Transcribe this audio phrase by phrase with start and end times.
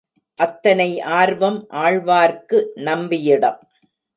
[0.39, 2.59] அத்தனை ஆர்வம் ஆழ்வார்க்கு
[2.73, 3.59] நம்பியிடம்.